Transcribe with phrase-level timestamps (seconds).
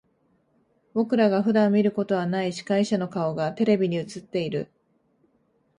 [0.95, 4.71] 僕らが普段見ることはない司会者の顔がテレビに映っている。